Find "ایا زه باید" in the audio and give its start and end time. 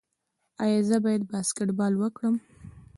0.63-1.21